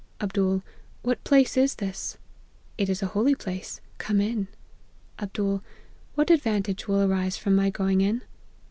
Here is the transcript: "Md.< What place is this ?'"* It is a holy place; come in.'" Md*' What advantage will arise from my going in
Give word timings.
"Md.< 0.19 0.63
What 1.03 1.23
place 1.23 1.55
is 1.55 1.75
this 1.75 2.17
?'"* 2.61 2.77
It 2.79 2.89
is 2.89 3.03
a 3.03 3.13
holy 3.13 3.35
place; 3.35 3.81
come 3.99 4.19
in.'" 4.19 4.47
Md*' 5.19 5.61
What 6.15 6.31
advantage 6.31 6.87
will 6.87 7.03
arise 7.03 7.37
from 7.37 7.55
my 7.55 7.69
going 7.69 8.01
in 8.01 8.23